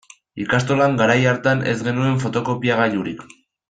[0.45, 3.27] Ikastolan garai hartan ez genuen fotokopiagailurik.